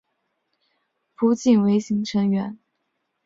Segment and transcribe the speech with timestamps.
[1.13, 2.57] 浦井唯行成员。